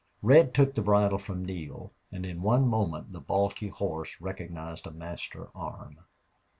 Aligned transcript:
Red 0.23 0.55
took 0.55 0.73
the 0.73 0.81
bridle 0.81 1.19
from 1.19 1.45
Neale 1.45 1.91
and 2.11 2.25
in 2.25 2.41
one 2.41 2.67
moment 2.67 3.11
the 3.11 3.19
balky 3.19 3.67
horse 3.67 4.19
recognized 4.19 4.87
a 4.87 4.91
master 4.91 5.49
arm. 5.53 5.99